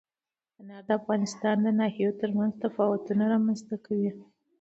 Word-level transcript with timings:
انار 0.59 0.83
د 0.87 0.89
افغانستان 0.99 1.55
د 1.61 1.67
ناحیو 1.79 2.17
ترمنځ 2.21 2.53
تفاوتونه 2.63 3.23
رامنځ 3.33 3.59
ته 3.69 3.75
کوي. 3.85 4.11